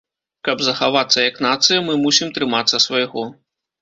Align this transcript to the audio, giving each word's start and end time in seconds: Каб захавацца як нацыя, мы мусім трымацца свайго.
Каб 0.47 0.63
захавацца 0.67 1.19
як 1.29 1.37
нацыя, 1.47 1.85
мы 1.91 1.99
мусім 2.07 2.33
трымацца 2.39 2.81
свайго. 2.87 3.29